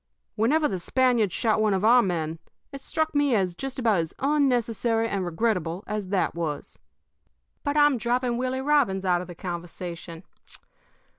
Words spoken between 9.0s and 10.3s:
out of the conversation.